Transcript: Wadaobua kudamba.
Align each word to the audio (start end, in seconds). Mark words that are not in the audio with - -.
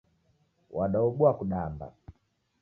Wadaobua 0.75 1.31
kudamba. 1.37 1.87